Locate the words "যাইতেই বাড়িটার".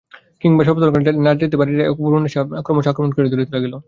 1.33-1.83